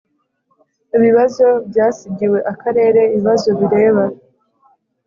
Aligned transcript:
ibibazo 0.97 1.47
byasigiwe 1.69 2.39
akarere 2.51 3.01
ibibazo 3.13 3.49
bireba 3.59 4.03